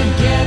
[0.00, 0.39] together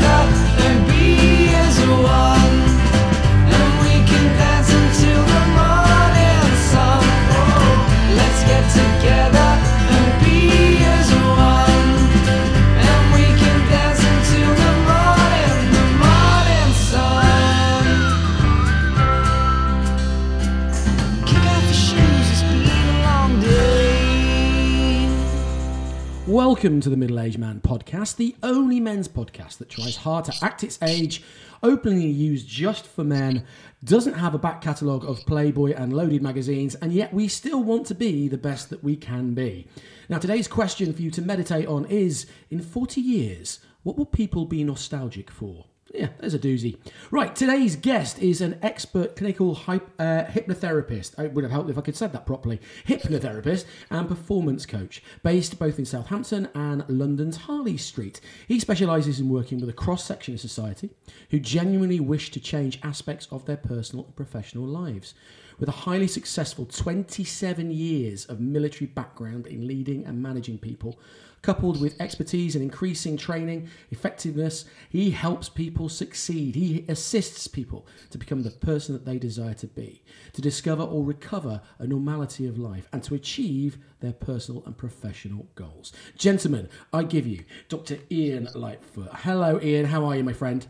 [26.64, 30.34] Welcome to the Middle Aged Man podcast, the only men's podcast that tries hard to
[30.42, 31.22] act its age,
[31.62, 33.46] openly used just for men,
[33.84, 37.86] doesn't have a back catalogue of Playboy and loaded magazines, and yet we still want
[37.88, 39.68] to be the best that we can be.
[40.08, 44.46] Now, today's question for you to meditate on is in 40 years, what will people
[44.46, 45.66] be nostalgic for?
[45.94, 46.78] Yeah, there's a doozy.
[47.12, 51.20] Right, today's guest is an expert clinical hyp- uh, hypnotherapist.
[51.24, 52.60] It would have helped if I could said that properly.
[52.88, 58.20] Hypnotherapist and performance coach, based both in Southampton and London's Harley Street.
[58.48, 60.90] He specialises in working with a cross section of society
[61.30, 65.14] who genuinely wish to change aspects of their personal and professional lives.
[65.60, 70.98] With a highly successful 27 years of military background in leading and managing people,
[71.44, 76.56] coupled with expertise and increasing training effectiveness, he helps people succeed.
[76.56, 81.04] He assists people to become the person that they desire to be, to discover or
[81.04, 85.92] recover a normality of life, and to achieve their personal and professional goals.
[86.18, 88.00] Gentlemen, I give you Dr.
[88.10, 89.10] Ian Lightfoot.
[89.14, 89.86] Hello, Ian.
[89.86, 90.66] How are you, my friend?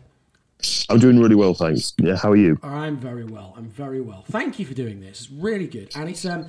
[0.88, 1.94] I'm doing really well, thanks.
[1.98, 2.58] Yeah, how are you?
[2.62, 3.54] I'm very well.
[3.56, 4.24] I'm very well.
[4.30, 5.22] Thank you for doing this.
[5.22, 5.90] It's really good.
[5.94, 6.46] And it's um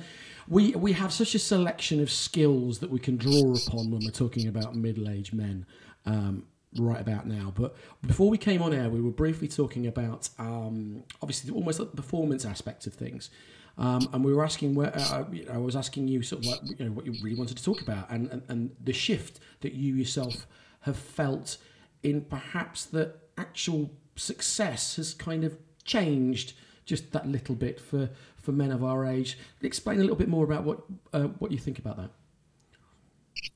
[0.48, 4.10] we we have such a selection of skills that we can draw upon when we're
[4.10, 5.66] talking about middle-aged men
[6.04, 6.44] um,
[6.78, 7.52] right about now.
[7.54, 7.74] But
[8.06, 12.44] before we came on air, we were briefly talking about um, obviously almost the performance
[12.44, 13.30] aspect of things.
[13.78, 16.86] Um, and we were asking where uh, know, I was asking you sort of you
[16.86, 19.94] know what you really wanted to talk about and, and, and the shift that you
[19.94, 20.46] yourself
[20.80, 21.58] have felt
[22.02, 26.54] in perhaps the actual success has kind of changed
[26.86, 28.08] just that little bit for,
[28.46, 29.36] for men of our age.
[29.60, 30.78] Explain a little bit more about what
[31.12, 32.10] uh, what you think about that.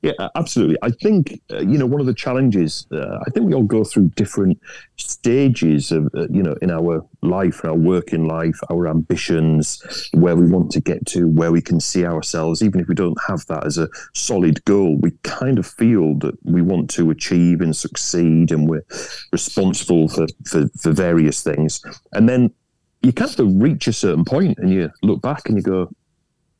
[0.01, 0.77] Yeah, absolutely.
[0.81, 2.87] I think uh, you know one of the challenges.
[2.91, 4.59] Uh, I think we all go through different
[4.97, 10.47] stages of uh, you know in our life, our working life, our ambitions, where we
[10.47, 12.61] want to get to, where we can see ourselves.
[12.61, 16.35] Even if we don't have that as a solid goal, we kind of feel that
[16.43, 18.85] we want to achieve and succeed, and we're
[19.31, 21.81] responsible for for, for various things.
[22.11, 22.53] And then
[23.01, 25.89] you kind of reach a certain point, and you look back and you go,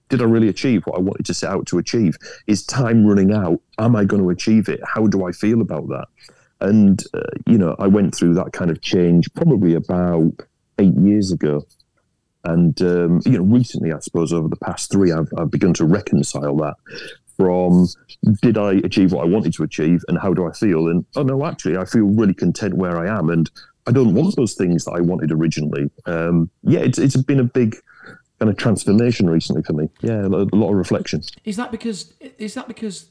[0.10, 2.18] did I really achieve what I wanted to set out to achieve?
[2.46, 3.62] Is time running out?
[3.78, 4.82] Am I going to achieve it?
[4.84, 6.08] How do I feel about that?
[6.60, 10.34] And, uh, you know, I went through that kind of change probably about
[10.80, 11.66] eight years ago.
[12.44, 15.86] And, um, you know, recently, I suppose over the past three, I've, I've begun to
[15.86, 16.76] reconcile that
[17.38, 17.88] from
[18.42, 20.88] did I achieve what I wanted to achieve and how do I feel?
[20.88, 23.30] And, oh, no, actually, I feel really content where I am.
[23.30, 23.50] And
[23.88, 25.90] I don't want those things that I wanted originally.
[26.06, 27.76] Um, yeah, it's, it's been a big
[28.40, 29.90] kind of transformation recently for me.
[30.02, 31.22] Yeah, a lot of reflection.
[31.46, 33.10] Is that because is that because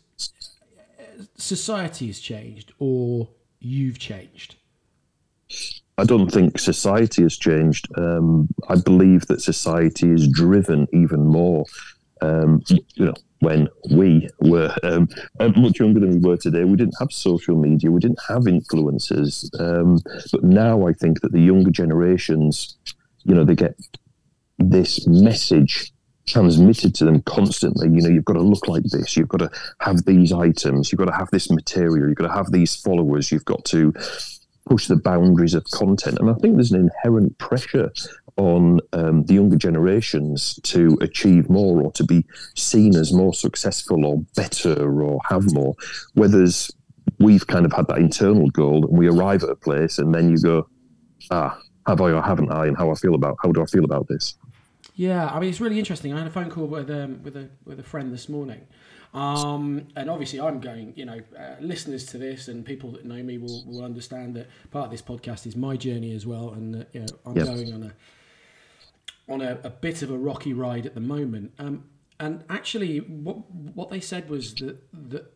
[1.36, 3.28] society has changed or
[3.60, 4.56] you've changed?
[5.98, 7.86] I don't think society has changed.
[7.96, 11.64] Um, I believe that society is driven even more.
[12.22, 15.08] Um, you know, when we were um,
[15.38, 19.48] much younger than we were today, we didn't have social media, we didn't have influencers.
[19.58, 19.98] Um,
[20.30, 22.76] but now I think that the younger generations,
[23.24, 23.76] you know, they get
[24.58, 25.92] this message
[26.26, 27.88] transmitted to them constantly.
[27.88, 29.50] You know, you've got to look like this, you've got to
[29.80, 33.32] have these items, you've got to have this material, you've got to have these followers,
[33.32, 33.92] you've got to
[34.68, 36.18] push the boundaries of content.
[36.20, 37.90] And I think there's an inherent pressure
[38.40, 42.24] on um, the younger generations to achieve more or to be
[42.56, 45.74] seen as more successful or better or have more.
[46.14, 46.70] Whereas
[47.18, 50.30] we've kind of had that internal goal and we arrive at a place and then
[50.30, 50.66] you go,
[51.30, 53.84] ah, have I or haven't I, and how I feel about how do I feel
[53.84, 54.36] about this?
[54.94, 56.14] Yeah, I mean it's really interesting.
[56.14, 58.66] I had a phone call with um, with a with a friend this morning,
[59.12, 60.92] um, and obviously I'm going.
[60.96, 64.48] You know, uh, listeners to this and people that know me will, will understand that
[64.70, 67.72] part of this podcast is my journey as well, and uh, you know I'm going
[67.72, 67.92] on a
[69.30, 71.52] on a, a bit of a rocky ride at the moment.
[71.58, 71.84] Um,
[72.18, 74.76] and actually, what what they said was that
[75.10, 75.32] that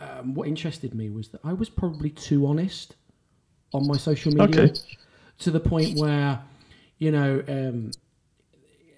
[0.00, 2.96] um, what interested me was that I was probably too honest
[3.72, 4.72] on my social media Okay.
[5.40, 6.40] to the point where,
[6.98, 7.90] you know, um,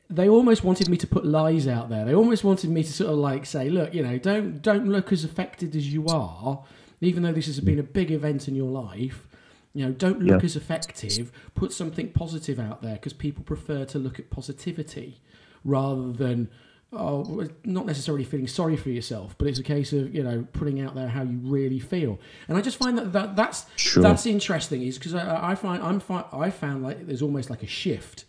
[0.09, 2.05] they almost wanted me to put lies out there.
[2.05, 5.13] They almost wanted me to sort of like say, look, you know, don't don't look
[5.13, 6.65] as affected as you are,
[7.01, 9.27] even though this has been a big event in your life.
[9.73, 10.45] You know, don't look Yeah.
[10.47, 11.31] as effective.
[11.55, 15.21] Put something positive out there because people prefer to look at positivity
[15.65, 16.49] rather than
[16.93, 20.81] oh, not necessarily feeling sorry for yourself, but it's a case of you know putting
[20.81, 22.19] out there how you really feel.
[22.49, 24.03] And I just find that, that that's Sure.
[24.03, 27.63] that's interesting, is because I, I find I'm fi- I found like there's almost like
[27.63, 28.25] a shift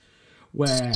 [0.52, 0.94] where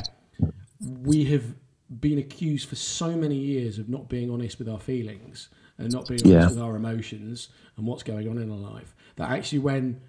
[1.01, 1.55] we have
[1.99, 5.49] been accused for so many years of not being honest with our feelings
[5.79, 6.47] and not being honest Yeah.
[6.49, 8.95] with our emotions and what's going on in our life.
[9.15, 10.01] That actually, when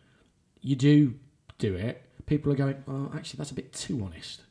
[0.67, 1.15] you do
[1.59, 4.43] do it, people are going, "Oh, actually, that's a bit too honest."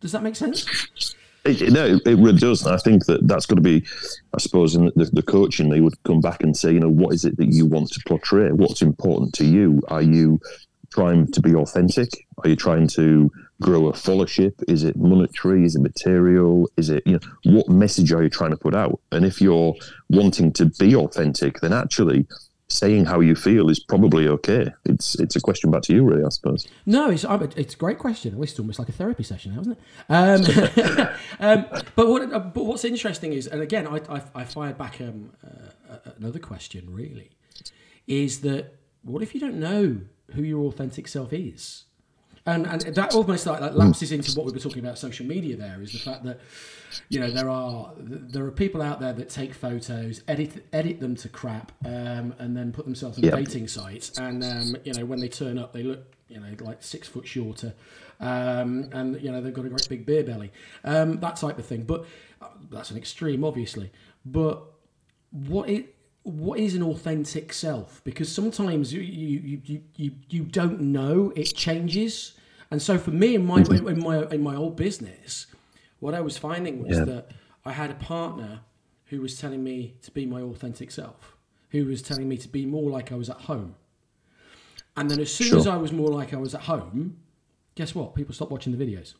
[0.00, 1.14] Does that make sense?
[1.44, 2.64] It, no, it really does.
[2.64, 3.84] And I think that that's got to be,
[4.32, 7.14] I suppose, in the, the coaching, they would come back and say, you know, what
[7.14, 8.50] is it that you want to portray?
[8.50, 9.80] What's important to you?
[9.88, 10.40] Are you
[10.90, 12.10] trying to be authentic?
[12.38, 13.30] Are you trying to
[13.60, 14.52] grow a followership?
[14.68, 15.64] Is it monetary?
[15.64, 16.68] Is it material?
[16.76, 19.00] Is it, you know, what message are you trying to put out?
[19.10, 19.74] And if you're
[20.10, 22.26] wanting to be authentic, then actually
[22.72, 24.72] saying how you feel is probably okay.
[24.84, 26.66] It's it's a question back to you, really, I suppose.
[26.86, 27.24] No, it's
[27.56, 28.40] it's a great question.
[28.42, 29.80] It's almost like a therapy session, now, isn't it?
[30.08, 31.08] Um,
[31.40, 35.00] um, but what uh, but what's interesting is, and again, I I, I fired back
[35.00, 36.92] um, uh, another question.
[36.92, 37.30] Really,
[38.06, 40.00] is that what if you don't know
[40.34, 41.84] who your authentic self is?
[42.44, 45.56] And and that almost like, like lapses into what we were talking about social media.
[45.56, 46.40] There is the fact that
[47.08, 51.14] you know there are there are people out there that take photos, edit edit them
[51.16, 53.36] to crap, um, and then put themselves on Yeah.
[53.36, 54.18] dating sites.
[54.18, 57.28] And um, you know when they turn up, they look you know like six foot
[57.28, 57.74] shorter,
[58.18, 60.50] um, and you know they've got a great big beer belly,
[60.82, 61.84] um, that type of thing.
[61.84, 62.06] But
[62.40, 63.92] uh, that's an extreme, obviously.
[64.26, 64.64] But
[65.30, 65.94] what it
[66.24, 68.00] what is an authentic self?
[68.04, 72.34] Because sometimes you you, you, you, you don't know it changes.
[72.70, 73.88] And so for me in my mm-hmm.
[73.88, 75.46] in my in my old business
[76.00, 77.04] what i was finding was Yeah.
[77.04, 77.30] that
[77.64, 78.60] i had a partner
[79.06, 81.36] who was telling me to be my authentic self
[81.70, 83.76] who was telling me to be more like i was at home.
[84.96, 85.58] And then as soon Sure.
[85.58, 87.18] as i was more like i was at home
[87.74, 88.14] guess what?
[88.14, 89.14] People stopped watching the videos.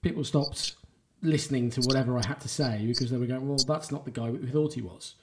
[0.00, 0.76] People stopped
[1.20, 4.10] listening to whatever i had to say because they were going well that's not the
[4.10, 5.14] guy we thought he was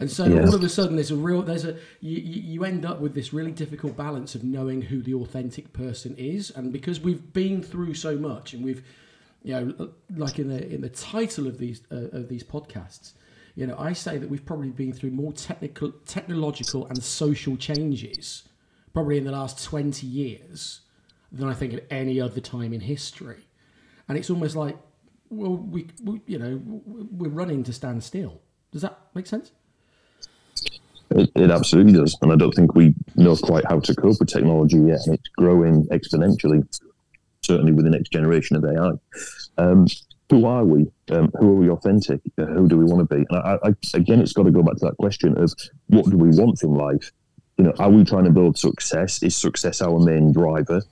[0.00, 0.40] and so Yeah.
[0.46, 3.32] all of a sudden, there's a real, there's a, you, you end up with this
[3.32, 7.94] really difficult balance of knowing who the authentic person is, and because we've been through
[7.94, 8.82] so much, and we've,
[9.42, 13.12] you know, like in the in the title of these uh, of these podcasts,
[13.54, 18.44] you know, I say that we've probably been through more technical, technological, and social changes,
[18.92, 20.80] probably in the last twenty years,
[21.32, 23.46] than I think at any other time in history,
[24.08, 24.76] and it's almost like,
[25.30, 28.40] well, we, we you know, we're running to stand still.
[28.72, 29.52] Does that make sense?
[31.20, 34.30] It, it absolutely does, and I don't think we know quite how to cope with
[34.30, 35.00] technology yet.
[35.04, 36.66] And it's growing exponentially,
[37.42, 38.92] certainly with the next generation of AI.
[39.58, 39.86] Um,
[40.30, 40.86] who are we?
[41.10, 42.20] Um, who are we authentic?
[42.38, 43.26] Uh, who do we want to be?
[43.28, 45.52] And I, I, again, it's got to go back to that question of
[45.88, 47.10] what do we want from life?
[47.58, 49.22] You know, are we trying to build success?
[49.22, 50.82] Is success our main driver?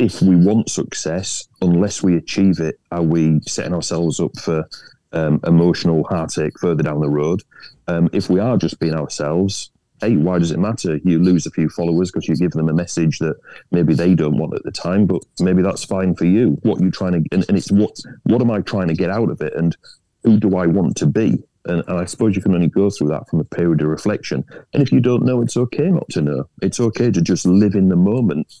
[0.00, 4.68] If we want success, unless we achieve it, are we setting ourselves up for
[5.12, 7.42] um, emotional heartache further down the road?
[7.88, 9.70] Um, if we are just being ourselves,
[10.02, 10.98] hey, why does it matter?
[11.04, 13.36] You lose a few followers because you give them a message that
[13.70, 16.58] maybe they don't want at the time, but maybe that's fine for you.
[16.62, 19.30] What you trying to, and, and it's what what am I trying to get out
[19.30, 19.76] of it, and
[20.24, 21.42] who do I want to be?
[21.64, 24.44] And, and I suppose you can only go through that from a period of reflection.
[24.72, 26.48] And if you don't know, it's okay not to know.
[26.60, 28.52] It's okay to just live in the moment.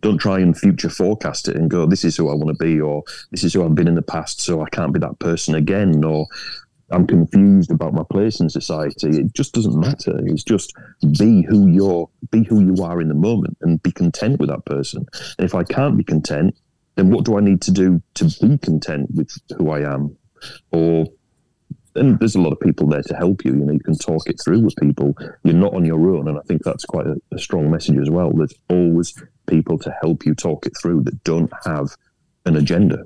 [0.00, 2.80] Don't try and future forecast it and go, this is who I want to be,
[2.80, 5.54] or this is who I've been in the past, so I can't be that person
[5.54, 6.26] again, or
[6.90, 9.10] I'm confused about my place in society.
[9.10, 10.18] It just doesn't matter.
[10.24, 10.74] It's just
[11.18, 14.64] be who you're, be who you are in the moment, and be content with that
[14.64, 15.06] person.
[15.38, 16.56] And if I can't be content,
[16.94, 20.16] then what do I need to do to be content with who I am?
[20.72, 21.06] Or
[21.94, 23.52] and there's a lot of people there to help you.
[23.52, 25.16] You know, you can talk it through with people.
[25.44, 28.10] You're not on your own, and I think that's quite a, a strong message as
[28.10, 28.32] well.
[28.32, 29.14] There's always
[29.46, 31.88] people to help you talk it through that don't have
[32.46, 33.04] an agenda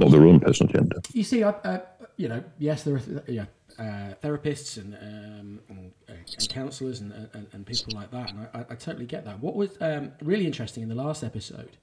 [0.00, 1.00] or their own personal agenda.
[1.12, 1.80] You see, I,
[2.16, 3.46] you know, yes, there are th- yeah,
[3.78, 8.58] uh, therapists and, um, and, and counsellors and, and, and people like that, and I,
[8.58, 9.40] I, I totally get that.
[9.40, 11.76] What was um, really interesting in the last episode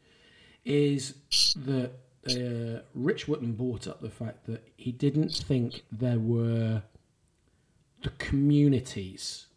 [0.65, 1.15] is
[1.55, 1.91] that
[2.29, 6.83] uh, Rich Whitman brought up the fact that he didn't think there were
[8.03, 9.47] the communities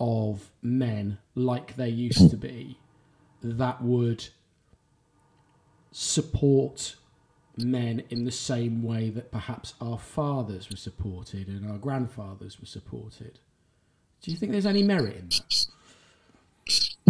[0.00, 2.78] of men like there used to be
[3.42, 4.28] that would
[5.90, 6.96] support
[7.56, 12.66] men in the same way that perhaps our fathers were supported and our grandfathers were
[12.66, 13.38] supported.
[14.22, 15.61] Do you think there's any merit in that?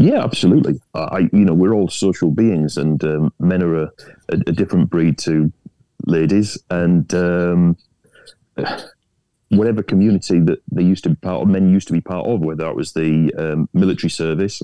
[0.03, 0.81] Yeah, absolutely.
[0.95, 3.93] I, you know, we're all social beings, and um, men are a,
[4.31, 5.53] a, a different breed to
[6.07, 7.77] ladies, and um,
[9.51, 12.41] whatever community that they used to be part of, men used to be part of,
[12.41, 14.61] whether it was the um, military service,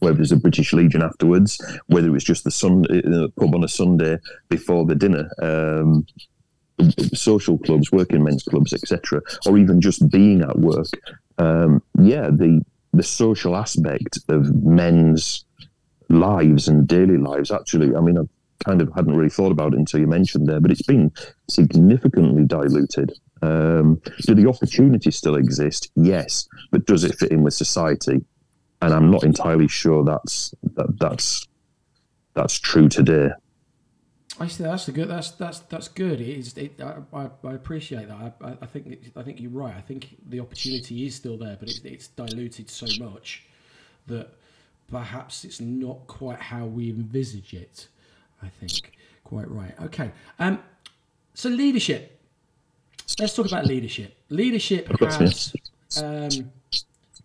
[0.00, 3.54] whether it was the British Legion afterwards, whether it was just the sun uh, pub
[3.54, 4.18] on a Sunday
[4.50, 5.30] before the dinner.
[5.40, 6.06] Um,
[7.14, 10.86] social clubs, working men's clubs, etc., or even just being at work,
[11.38, 15.44] um, yeah, the the social aspect of men's
[16.08, 17.50] lives and daily lives.
[17.50, 18.22] Actually, I mean, I
[18.64, 21.12] kind of hadn't really thought about it until you mentioned there, but it's been
[21.48, 23.12] significantly diluted.
[23.42, 25.90] Um, do the opportunities still exist?
[25.94, 28.24] Yes, but does it fit in with society?
[28.80, 31.46] And I'm not entirely sure that's that, that's
[32.34, 33.30] that's true today.
[34.40, 34.62] I see.
[34.62, 35.08] That's the good.
[35.08, 36.20] That's that's that's good.
[36.20, 36.56] It is.
[36.56, 38.34] It, I, I, appreciate that.
[38.40, 39.74] I, I think I think you're right.
[39.74, 43.44] I think the opportunity is still there, but it's, it's diluted so much
[44.06, 44.30] that
[44.90, 47.88] perhaps it's not quite how we envisage it.
[48.42, 48.92] I think
[49.24, 49.74] quite right.
[49.82, 50.12] Okay.
[50.38, 50.60] Um.
[51.34, 52.14] So leadership.
[53.18, 54.16] Let's talk about leadership.
[54.28, 55.54] Leadership has
[56.00, 56.52] um,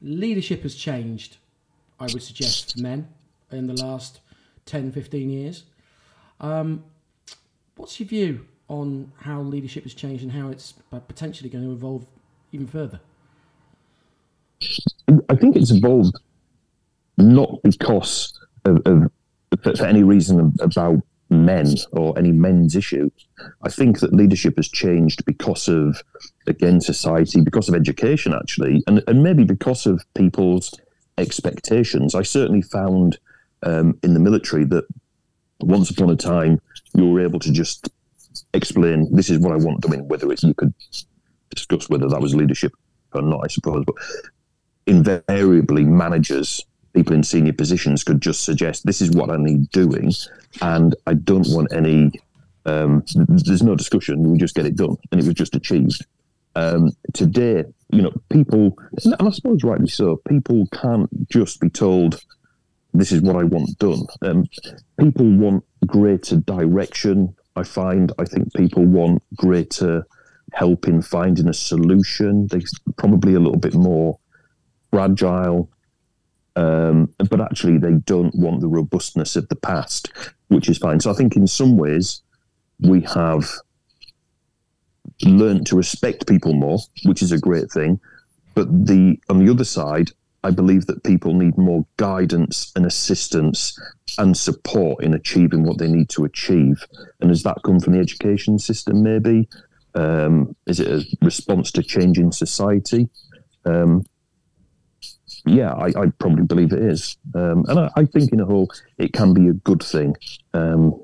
[0.02, 1.38] leadership has changed.
[2.00, 3.08] I would suggest for men
[3.52, 4.20] in the last
[4.66, 5.64] 10, 15 years.
[6.40, 6.84] Um,
[7.76, 10.74] what's your view on how leadership has changed and how it's
[11.08, 12.06] potentially going to evolve
[12.52, 13.00] even further?
[15.30, 16.16] I think it's evolved
[17.18, 19.12] not because of, of
[19.62, 23.10] for, any reason about men or any men's issue.
[23.64, 26.02] I think that leadership has changed because of
[26.48, 30.74] again society, because of education actually, and, and maybe because of people's
[31.18, 32.16] expectations.
[32.16, 33.20] I certainly found
[33.64, 34.86] um, in the military that
[35.60, 36.62] once upon a time
[36.96, 37.90] you were able to just
[38.54, 39.86] explain this is what I want.
[39.86, 40.74] I mean, whether it's you could
[41.50, 42.74] discuss whether that was leadership
[43.14, 43.96] or not, I suppose, but
[44.86, 50.12] invariably managers, people in senior positions could just suggest this is what I need doing,
[50.62, 52.12] and I don't want any.
[52.66, 54.32] Um, there's no discussion.
[54.32, 56.06] We just get it done, and it was just achieved.
[56.56, 62.22] Um, today, you know, people, and I suppose rightly so, people can't just be told
[62.94, 64.06] this is what I want done.
[64.22, 64.46] Um,
[65.00, 67.36] people want greater direction.
[67.56, 68.12] I find.
[68.18, 70.06] I think people want greater
[70.54, 72.48] help in finding a solution.
[72.48, 72.62] They're
[72.98, 74.20] probably a little bit more
[74.92, 75.70] fragile,
[76.56, 80.12] um, but actually they don't want the robustness of the past,
[80.50, 81.00] which is fine.
[81.00, 82.22] So I think in some ways
[82.80, 83.50] we have
[85.24, 88.00] learned to respect people more, which is a great thing.
[88.56, 90.12] But the on the other side,
[90.44, 93.80] I believe that people need more guidance and assistance
[94.18, 96.84] and support in achieving what they need to achieve.
[97.22, 99.04] And has that come from the education system?
[99.04, 99.48] Maybe
[99.96, 103.10] um, is it a response to changing society?
[103.66, 104.06] Um,
[105.46, 108.70] yeah, I, I, probably believe it is, um, and I, I, think in a whole
[108.98, 110.16] it can be a good thing.
[110.54, 111.02] Um,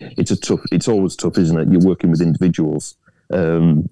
[0.00, 0.60] it's a tough.
[0.72, 1.68] It's always tough, isn't it?
[1.70, 2.96] You're working with individuals.
[3.32, 3.88] Um,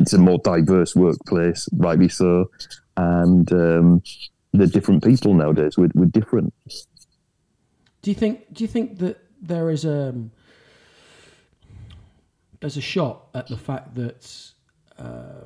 [0.00, 2.50] it's a more diverse workplace, rightly so,
[2.96, 4.02] and um,
[4.52, 5.76] they're different people nowadays.
[5.76, 6.54] We're, we're different.
[8.02, 8.52] Do you think?
[8.52, 10.30] Do you think that there is a um,
[12.60, 14.50] there's a shot at the fact that
[14.98, 15.44] um,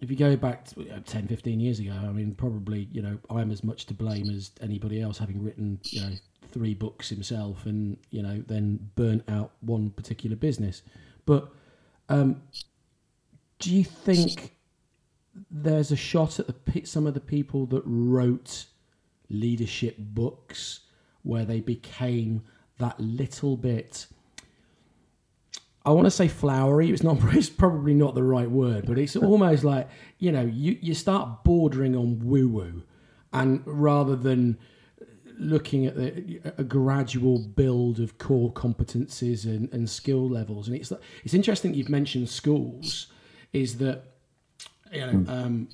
[0.00, 3.02] if you go back to, you know, 10, 15 years ago, I mean, probably you
[3.02, 6.10] know I'm as much to blame as anybody else, having written you know
[6.50, 10.82] three books himself, and you know then burnt out one particular business.
[11.24, 11.48] But
[12.08, 12.42] um,
[13.58, 14.54] do you think
[15.50, 18.66] there's a shot at the some of the people that wrote
[19.28, 20.80] leadership books
[21.22, 22.42] where they became
[22.78, 24.06] that little bit
[25.86, 26.90] I want to say flowery.
[26.90, 27.18] It's not.
[27.32, 31.44] It's probably not the right word, but it's almost like you know you you start
[31.44, 32.82] bordering on woo woo,
[33.32, 34.58] and rather than
[35.38, 40.92] looking at the, a gradual build of core competencies and, and skill levels, and it's
[41.22, 43.06] it's interesting you've mentioned schools.
[43.56, 44.02] Is that
[44.92, 45.68] you know um,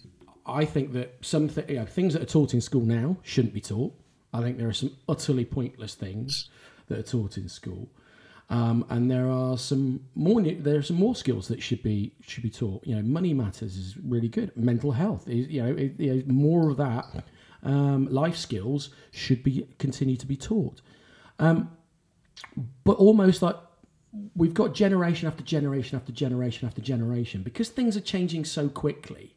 [0.47, 3.55] I think that some th- you know, things that are taught in school now shouldn't
[3.55, 3.93] be taught.
[4.33, 6.49] I think there are some utterly pointless things
[6.89, 7.89] that are taught in school.
[8.51, 12.43] Um, and there are some more there are some more skills that should be should
[12.43, 12.87] be taught.
[12.87, 14.57] You know, money matters is really good.
[14.57, 17.25] Mental health is you know, it, you know more of that.
[17.65, 20.83] Um, life skills should be continue to be taught.
[21.39, 21.71] Um,
[22.85, 23.57] but almost like
[24.35, 29.35] we've got generation after generation after generation after generation because things are changing so quickly.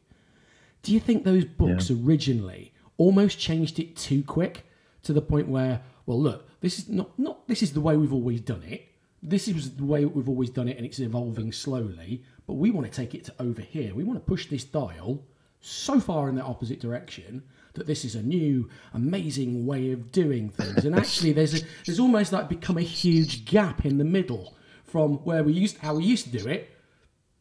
[0.82, 1.96] Do you think those books yeah.
[2.04, 4.66] originally almost changed it too quick
[5.02, 8.12] to the point where, well, look, this is not not this is the way we've
[8.12, 8.92] always done it
[9.26, 12.90] this is the way we've always done it and it's evolving slowly, but we want
[12.90, 13.94] to take it to over here.
[13.94, 15.24] We want to push this dial
[15.60, 17.42] so far in the opposite direction
[17.74, 20.84] that this is a new, amazing way of doing things.
[20.84, 24.54] And actually, there's a, there's almost like become a huge gap in the middle
[24.86, 26.70] from where we used how we used to do it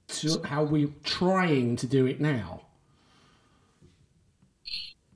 [0.07, 2.61] to how we're trying to do it now.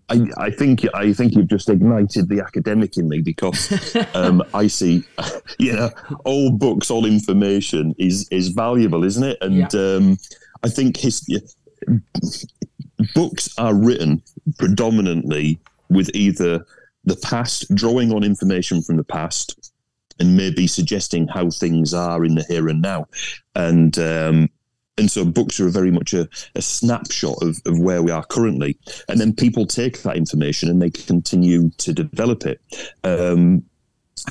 [0.10, 4.68] I, I think I think you've just ignited the academic in me because um, I
[4.68, 5.04] see,
[5.60, 5.92] you know,
[6.26, 9.38] all books, all information is is valuable, isn't it?
[9.42, 10.18] And um,
[10.64, 11.22] I think his
[13.14, 14.22] books are written
[14.58, 15.60] predominantly
[15.90, 16.66] with either
[17.06, 19.72] the past, drawing on information from the past,
[20.20, 23.08] and maybe suggesting how things are in the here and now,
[23.56, 24.50] and um,
[24.98, 28.78] and so books are very much a, a snapshot of, of where we are currently,
[29.08, 32.62] and then people take that information and they continue to develop it.
[33.04, 33.64] Um,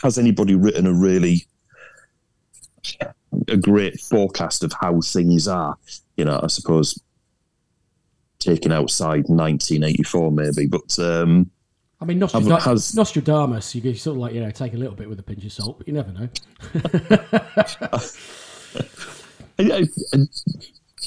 [0.02, 1.46] has anybody written a really
[3.48, 5.76] a great forecast of how things are?
[6.16, 7.00] You know, I suppose
[8.38, 11.50] taken outside 1984 maybe, but um,
[12.00, 15.08] I mean, Nostradamus, has- Nostradamus, you sort of like, you know, take a little bit
[15.08, 16.28] with a pinch of salt, but you never know.
[19.58, 19.86] I, I,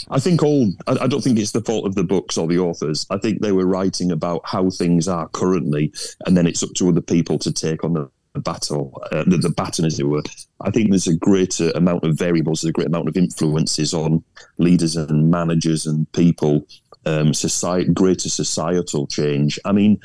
[0.10, 0.72] I think all.
[0.88, 3.06] I, I don't think it's the fault of the books or the authors.
[3.10, 5.94] I think they were writing about how things are currently,
[6.26, 9.50] and then it's up to other people to take on the battle, uh, the, the
[9.50, 10.24] baton, as it were.
[10.62, 14.24] I think there's a greater amount of variables, there's a great amount of influences on
[14.58, 16.66] leaders and managers and people.
[17.04, 19.58] Um, society, greater societal change.
[19.66, 20.00] I mean,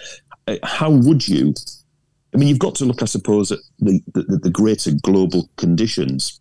[0.47, 1.55] Uh, how would you?
[2.35, 6.41] I mean, you've got to look, I suppose, at the, the, the greater global conditions.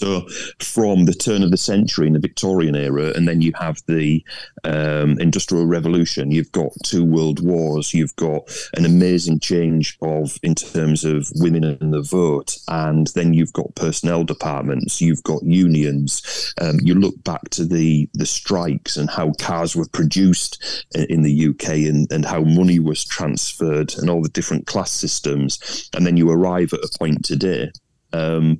[0.00, 0.26] So,
[0.60, 4.24] from the turn of the century in the Victorian era, and then you have the
[4.64, 10.54] um, Industrial Revolution, you've got two world wars, you've got an amazing change of in
[10.54, 16.54] terms of women and the vote, and then you've got personnel departments, you've got unions.
[16.58, 21.48] Um, you look back to the the strikes and how cars were produced in, the
[21.48, 26.16] UK, and, and how money was transferred, and all the different class systems, and then
[26.16, 27.70] you arrive at a point today.
[28.12, 28.58] Um,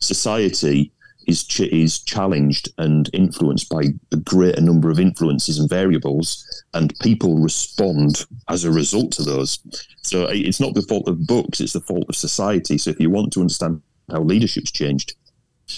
[0.00, 0.92] society
[1.26, 6.98] is ch- is challenged and influenced by a greater number of influences and variables, and
[7.00, 9.58] people respond as a result to those.
[10.02, 12.78] So it's not the fault of books; it's the fault of society.
[12.78, 15.14] So if you want to understand how leadership's changed,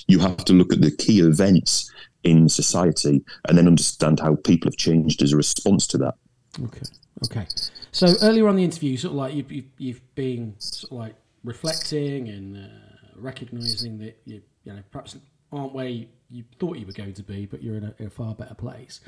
[0.06, 1.90] you have to look at the key events
[2.24, 6.14] in society and then understand how people have changed as a response to that.
[6.62, 6.86] Okay.
[7.24, 7.46] Okay.
[7.90, 11.14] So earlier on the interview, sort of like you've, you've, you've been sort of like
[11.44, 12.91] reflecting and uh,
[13.22, 15.16] recognizing that you, you know, perhaps
[15.52, 18.06] aren't where you, you thought you were going to be, but you're in a, in
[18.06, 19.00] a far better place.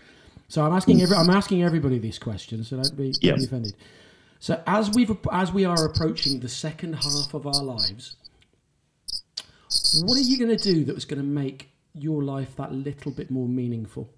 [0.48, 3.74] So I'm asking every, I'm asking everybody this question, so don't be, don't be offended.
[4.40, 8.16] So as we've as we are approaching the second half of our lives,
[10.02, 13.10] what are you going to do that was going to make your life that little
[13.10, 14.10] bit more meaningful?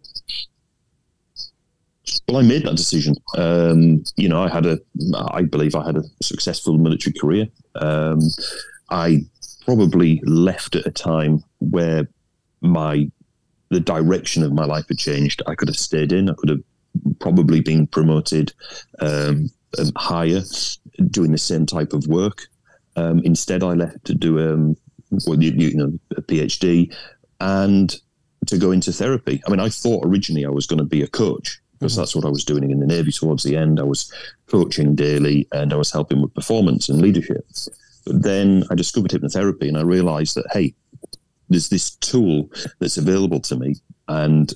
[2.28, 3.14] Well, I made that decision.
[3.36, 4.80] Um, you know, I had a,
[5.30, 7.46] I believe I had a successful military career.
[7.76, 8.18] Um,
[8.90, 9.20] I
[9.66, 12.08] probably left at a time where
[12.60, 13.10] my,
[13.68, 15.42] the direction of my life had changed.
[15.46, 16.30] I could have stayed in.
[16.30, 16.60] I could have
[17.18, 18.54] probably been promoted
[19.00, 20.40] um, um, higher,
[21.10, 22.46] doing the same type of work.
[22.94, 24.76] Um, instead, I left to do um,
[25.26, 26.94] well, you, you know, a PhD
[27.40, 28.00] and
[28.46, 29.42] to go into therapy.
[29.46, 32.24] I mean, I thought originally I was going to be a coach because that's what
[32.24, 33.80] I was doing in the Navy towards the end.
[33.80, 34.12] I was
[34.46, 37.44] coaching daily and I was helping with performance and leadership.
[38.06, 40.74] Then I discovered hypnotherapy and I realized that, hey,
[41.48, 43.76] there's this tool that's available to me
[44.08, 44.52] and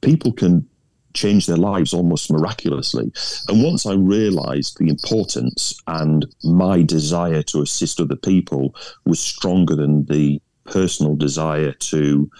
[0.00, 0.68] people can
[1.14, 3.10] change their lives almost miraculously.
[3.48, 8.74] And once I realized the importance and my desire to assist other people
[9.04, 12.30] was stronger than the personal desire to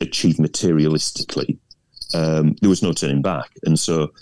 [0.00, 1.58] achieve materialistically,
[2.14, 3.50] um, there was no turning back.
[3.64, 4.12] And so,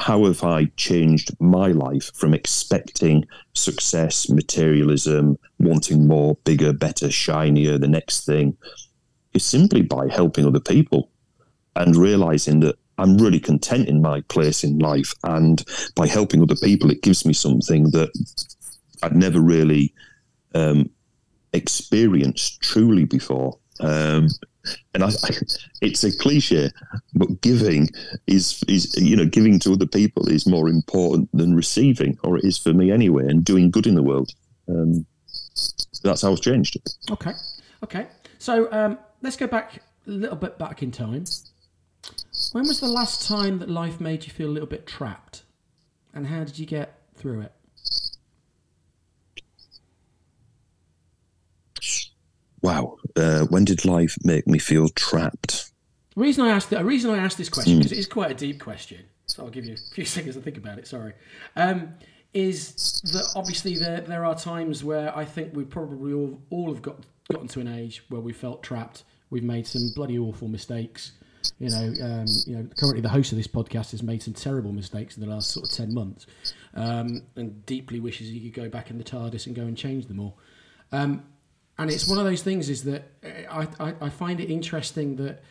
[0.00, 7.76] how have I changed my life from expecting success, materialism, wanting more, bigger, better, shinier,
[7.76, 8.56] the next thing?
[9.34, 11.10] Is simply by helping other people
[11.76, 15.14] and realizing that I'm really content in my place in life.
[15.22, 15.62] And
[15.94, 18.10] by helping other people, it gives me something that
[19.02, 19.94] I'd never really
[20.54, 20.88] um,
[21.52, 23.58] experienced truly before.
[23.80, 24.28] Um,
[24.94, 25.30] and I, I,
[25.80, 26.70] it's a cliche,
[27.14, 27.88] but giving
[28.26, 32.44] is is you know giving to other people is more important than receiving, or it
[32.44, 33.24] is for me anyway.
[33.26, 34.30] And doing good in the world,
[34.68, 35.06] um,
[36.02, 36.76] that's how it's changed.
[37.10, 37.32] Okay,
[37.84, 38.06] okay.
[38.38, 41.24] So um, let's go back a little bit back in time.
[42.52, 45.42] When was the last time that life made you feel a little bit trapped,
[46.14, 47.52] and how did you get through it?
[52.62, 55.70] Wow, uh, when did life make me feel trapped?
[56.14, 58.34] The reason I asked the reason I asked this question because it is quite a
[58.34, 60.86] deep question, so I'll give you a few seconds to think about it.
[60.86, 61.12] Sorry,
[61.56, 61.94] um,
[62.34, 66.82] is that obviously there there are times where I think we probably all all have
[66.82, 66.96] got
[67.30, 69.04] gotten to an age where we felt trapped.
[69.30, 71.12] We've made some bloody awful mistakes.
[71.58, 72.68] You know, um, you know.
[72.78, 75.70] Currently, the host of this podcast has made some terrible mistakes in the last sort
[75.70, 76.26] of ten months,
[76.74, 80.06] um, and deeply wishes he could go back in the TARDIS and go and change
[80.06, 80.38] them all.
[80.92, 81.22] Um,
[81.80, 83.02] and it's one of those things is that
[83.50, 85.42] I, I, I find it interesting that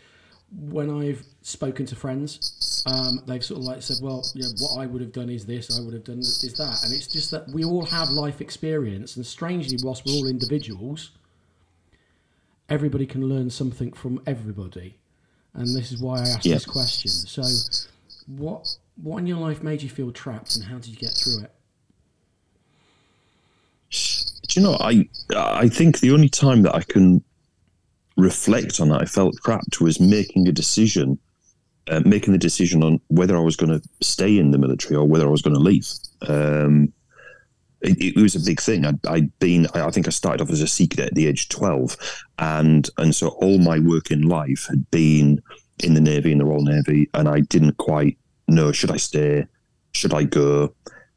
[0.51, 4.85] when I've spoken to friends, um, they've sort of like said, well, know, what I
[4.85, 6.83] would have done is this, I would have done is that.
[6.83, 9.15] And it's just that we all have life experience.
[9.15, 11.11] And strangely, whilst we're all individuals,
[12.67, 14.97] everybody can learn something from everybody.
[15.53, 16.55] And this is why I asked Yeah.
[16.55, 17.11] this question.
[17.11, 17.43] So,
[18.27, 21.43] what what in your life made you feel trapped and how did you get through
[21.43, 21.51] it?
[24.49, 24.77] Do you know?
[24.79, 27.23] I I think the only time that I can
[28.17, 31.19] reflect on that I felt trapped was making a decision,
[31.88, 35.05] uh, making the decision on whether I was going to stay in the military or
[35.05, 35.88] whether I was going to leave.
[36.27, 36.91] Um,
[37.81, 38.85] it, it was a big thing.
[38.85, 41.43] I'd, I'd been, I I think I started off as a sea at the age
[41.43, 41.97] of 12.
[42.39, 45.41] And, and so all my work in life had been
[45.83, 47.09] in the Navy, in the Royal Navy.
[47.13, 49.45] And I didn't quite know, should I stay?
[49.93, 50.73] Should I go?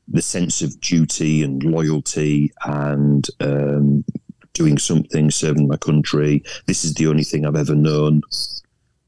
[0.09, 4.05] The sense of duty and loyalty and um,
[4.53, 6.43] doing something, serving my country.
[6.67, 8.23] This is the only thing I've ever known.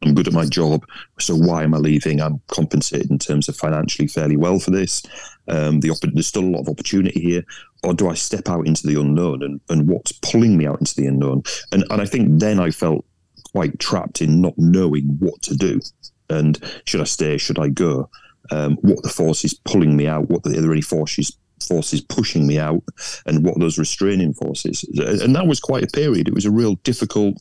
[0.03, 0.85] I'm good at my job,
[1.19, 2.21] so why am I leaving?
[2.21, 5.03] I'm compensated in terms of financially fairly well for this.
[5.49, 7.43] Um, the opp- there's still a lot of opportunity here,
[7.83, 9.43] or do I step out into the unknown?
[9.43, 11.43] And, and what's pulling me out into the unknown?
[11.73, 13.05] And and I think then I felt
[13.53, 15.81] quite trapped in not knowing what to do.
[16.29, 17.39] And should I stay?
[17.39, 18.11] Should I go?
[18.51, 20.29] Um, what the forces pulling me out?
[20.29, 22.83] What the, are there any forces forces pushing me out?
[23.27, 24.85] And what are those restraining forces?
[24.95, 26.29] And that was quite a period.
[26.29, 27.37] It was a real difficult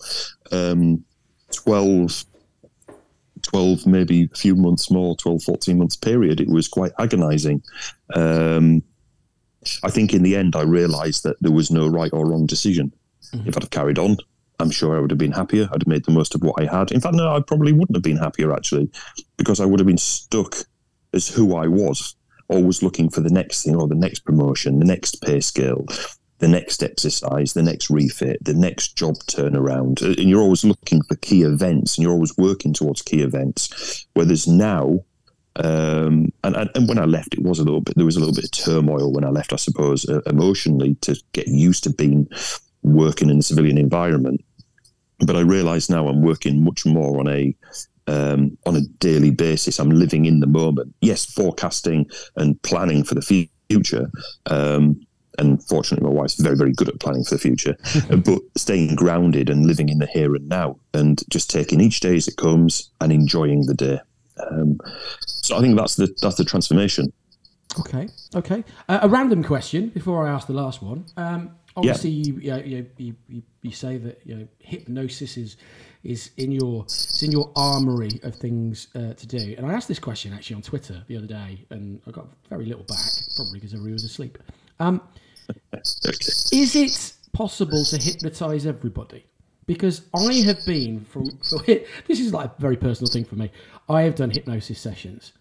[0.52, 1.04] um,
[1.52, 2.26] 12
[3.44, 7.62] 12 maybe a few months more 12 14 months period it was quite agonizing
[8.16, 8.82] um,
[9.84, 12.92] i think in the end i realized that there was no right or wrong decision
[13.46, 14.16] if i'd have carried on
[14.60, 16.66] i'm sure i would have been happier i'd have made the most of what i
[16.66, 18.90] had in fact no i probably wouldn't have been happier actually
[19.38, 20.56] because i would have been stuck
[21.14, 22.16] as who i was
[22.50, 25.86] always looking for the next thing or the next promotion the next pay scale
[26.44, 30.04] the next exercise, the next refit, the next job turnaround.
[30.04, 34.06] Uh, And you're always looking for key events and you're always working towards key events.
[34.14, 35.06] Whereas now,
[35.56, 38.36] um, and, and, when I left, it was a little bit, there was a little
[38.36, 42.28] bit of turmoil when I left, I suppose, uh, emotionally to get used to being
[42.82, 44.44] working in a civilian environment.
[45.20, 47.56] But I realise now I'm working much more on a
[48.08, 49.80] um, on a daily basis.
[49.80, 50.94] I'm living in the moment.
[51.02, 54.10] Yes, forecasting and planning for the future.
[54.48, 55.06] Um,
[55.40, 57.76] and fortunately, my wife's very, very good at planning for the future.
[58.10, 62.16] but staying grounded and living in the here and now, and just taking each day
[62.16, 64.00] as it comes and enjoying the day.
[64.52, 64.80] Um,
[65.26, 67.12] so I think that's the that's the transformation.
[67.80, 68.64] Okay, okay.
[68.88, 71.06] Uh, a random question before I ask the last one.
[71.18, 75.58] Um, obviously, you, you, you, you, you, you say that you know, hypnosis is
[76.04, 79.56] is in your it's in your armory of things uh, to do.
[79.58, 82.66] And I asked this question actually on Twitter the other day, and I got very
[82.66, 84.38] little back, probably because everybody was asleep.
[84.80, 85.02] Um,
[86.52, 89.26] is it possible to hypnotize everybody?
[89.66, 91.26] Because I have been from,
[91.66, 93.50] this is like a very personal thing for me.
[93.88, 95.32] I have done hypnosis sessions,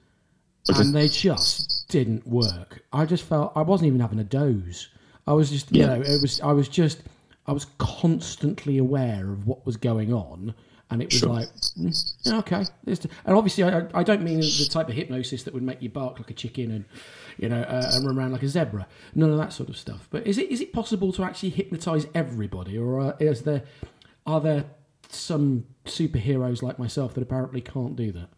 [0.68, 2.84] and they just didn't work.
[2.92, 4.88] I just felt I wasn't even having a doze.
[5.26, 6.40] I was just, you know, it was.
[6.40, 7.02] I was just,
[7.46, 10.54] I was constantly aware of what was going on,
[10.90, 11.28] and it was Sure.
[11.30, 12.64] like, mm, yeah, okay.
[12.86, 16.18] And obviously, I, I don't mean the type of hypnosis that would make you bark
[16.18, 16.84] like a chicken and,
[17.38, 18.86] you know, uh, and run around like a zebra.
[19.14, 20.06] None of that sort of stuff.
[20.10, 23.64] But is it is it possible to actually hypnotize everybody, or uh, is there
[24.26, 24.64] are there
[25.08, 28.28] some superheroes like myself that apparently can't do that?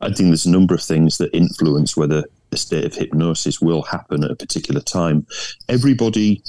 [0.00, 3.82] I think there's a number of things that influence whether a state of hypnosis will
[3.82, 5.26] happen at a particular time.
[5.68, 6.42] Everybody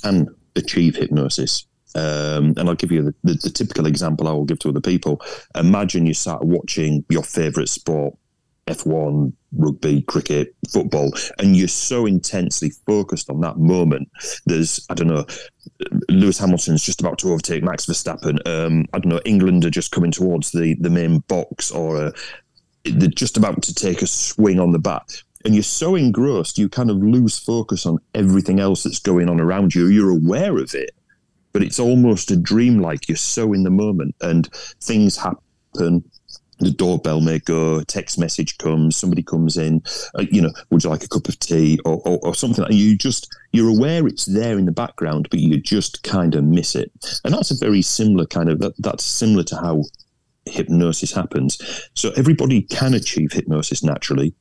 [0.00, 1.66] can achieve hypnosis.
[1.94, 4.80] Um, and I'll give you the, the, the typical example I will give to other
[4.80, 5.20] people.
[5.54, 8.14] Imagine you sat watching your favourite sport,
[8.66, 14.08] F1, rugby, cricket, football, and you're so intensely focused on that moment.
[14.46, 15.24] There's, I don't know,
[16.08, 18.46] Lewis Hamilton's just about to overtake Max Verstappen.
[18.46, 22.10] Um, I don't know, England are just coming towards the, the main box, or uh,
[22.84, 25.22] they're just about to take a swing on the bat.
[25.44, 29.40] And you're so engrossed, you kind of lose focus on everything else that's going on
[29.40, 29.86] around you.
[29.86, 30.90] You're aware of it,
[31.52, 34.48] but it's almost a dream like you're so in the moment and
[34.82, 36.02] things happen.
[36.60, 39.80] The doorbell may go, text message comes, somebody comes in,
[40.18, 42.64] uh, you know, would you like a cup of tea or, or, or something?
[42.64, 46.42] And you just, you're aware it's there in the background, but you just kind of
[46.42, 46.90] miss it.
[47.22, 49.84] And that's a very similar kind of, that, that's similar to how
[50.46, 51.90] hypnosis happens.
[51.94, 54.34] So everybody can achieve hypnosis naturally.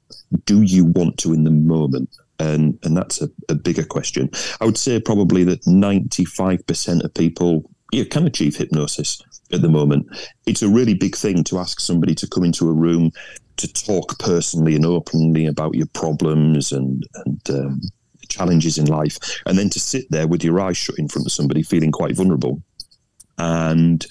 [0.46, 2.16] Do you want to in the moment?
[2.40, 4.30] And and that's a, a bigger question.
[4.62, 9.62] I would say probably that ninety five percent of people you can achieve hypnosis at
[9.62, 10.08] the moment.
[10.46, 13.12] It's a really big thing to ask somebody to come into a room
[13.58, 17.82] to talk personally and openly about your problems and and um,
[18.30, 21.32] challenges in life, and then to sit there with your eyes shut in front of
[21.32, 22.62] somebody, feeling quite vulnerable.
[23.38, 24.06] And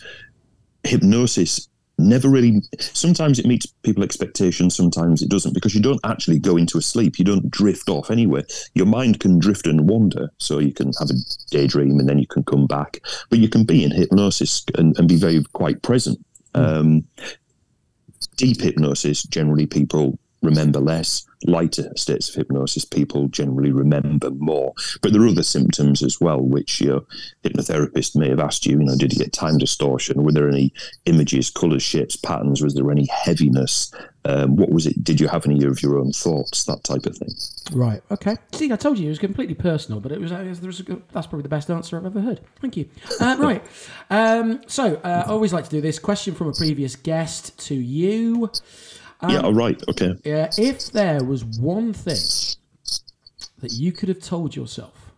[0.85, 6.39] hypnosis never really sometimes it meets people expectations sometimes it doesn't because you don't actually
[6.39, 7.19] go into a sleep.
[7.19, 8.45] You don't drift off anywhere.
[8.75, 10.31] Your mind can drift and wander.
[10.39, 11.15] So you can have a
[11.51, 13.01] daydream and then you can come back.
[13.31, 16.19] But you can be in hypnosis and, and be very quite present.
[16.55, 17.05] Um,
[18.37, 25.13] deep hypnosis generally people remember less lighter states of hypnosis people generally remember more but
[25.13, 27.03] there are other symptoms as well which your
[27.45, 30.73] hypnotherapist may have asked you you know did you get time distortion were there any
[31.05, 33.93] images colors shapes patterns was there any heaviness
[34.25, 37.17] um, what was it did you have any of your own thoughts that type of
[37.19, 37.35] thing
[37.73, 38.03] Right.
[38.11, 38.37] Okay.
[38.53, 40.83] See, I told you it was completely personal, but it was, it was
[41.13, 42.41] that's probably the best answer I've ever heard.
[42.61, 42.89] Thank you.
[43.21, 43.65] Uh, right.
[44.09, 47.75] Um, so uh, I always like to do this question from a previous guest to
[47.75, 48.51] you.
[49.29, 52.57] Yeah all right okay Yeah, if there was one thing
[53.59, 55.13] that you could have told yourself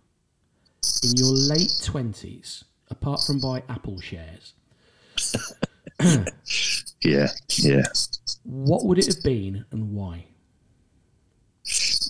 [1.02, 4.54] in your late twenties, apart from buy Apple shares,
[7.02, 7.82] yeah yeah
[8.44, 10.24] what would it have been and why?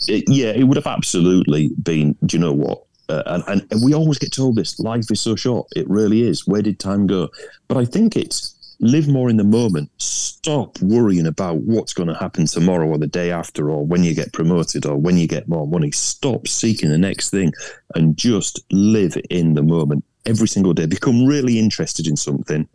[0.08, 2.16] it, yeah, it would have absolutely been.
[2.24, 2.84] Do you know what?
[3.08, 5.66] Uh, and, and and we always get told this: life is so short.
[5.74, 6.46] It really is.
[6.46, 7.28] Where did time go?
[7.66, 9.90] But I think it's live more in the moment.
[9.98, 14.14] Stop worrying about what's going to happen tomorrow or the day after, or when you
[14.14, 15.90] get promoted or when you get more money.
[15.90, 17.52] Stop seeking the next thing
[17.94, 20.86] and just live in the moment every single day.
[20.86, 22.68] Become really interested in something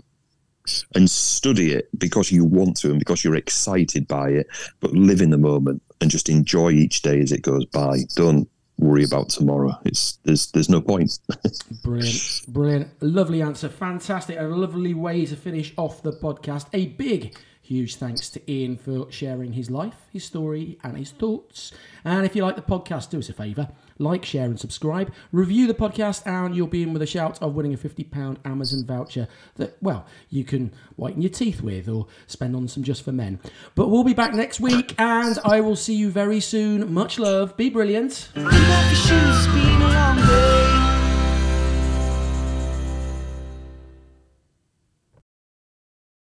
[0.95, 4.47] and study it because you want to and because you're excited by it,
[4.79, 7.99] but live in the moment and just enjoy each day as it goes by.
[8.15, 9.77] Don't worry about tomorrow.
[9.85, 11.19] It's there's there's no point.
[11.83, 16.67] Brilliant, brilliant, lovely answer, fantastic, a lovely way to finish off the podcast.
[16.73, 21.71] A big, huge thanks to Ian for sharing his life, his story, and his thoughts.
[22.03, 25.11] And if you like the podcast, do us a favour, like, share, and subscribe.
[25.31, 28.39] Review the podcast, and you'll be in with a shout of winning a fifty pound
[28.45, 33.03] Amazon voucher that well you can whiten your teeth with or spend on some just
[33.03, 33.39] for men.
[33.75, 36.93] But we'll be back next week, and I will see you very soon.
[36.93, 37.55] Much love.
[37.57, 38.29] Be brilliant.